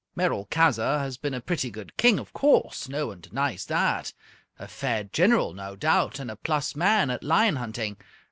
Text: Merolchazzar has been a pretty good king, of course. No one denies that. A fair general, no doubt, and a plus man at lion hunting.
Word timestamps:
Merolchazzar 0.17 0.97
has 0.97 1.15
been 1.17 1.35
a 1.35 1.39
pretty 1.41 1.69
good 1.69 1.95
king, 1.95 2.17
of 2.17 2.33
course. 2.33 2.89
No 2.89 3.05
one 3.05 3.21
denies 3.21 3.65
that. 3.65 4.13
A 4.57 4.67
fair 4.67 5.03
general, 5.03 5.53
no 5.53 5.75
doubt, 5.75 6.17
and 6.19 6.31
a 6.31 6.35
plus 6.35 6.75
man 6.75 7.11
at 7.11 7.23
lion 7.23 7.57
hunting. 7.57 7.97